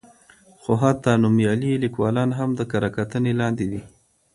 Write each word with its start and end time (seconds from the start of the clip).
خو 0.61 0.71
حتی 0.81 1.11
نومیالي 1.23 1.71
لیکوالان 1.83 2.29
هم 2.39 2.49
د 2.55 2.61
کره 2.71 2.89
کتنې 2.97 3.33
لاندې 3.41 3.65
دي. 3.71 3.81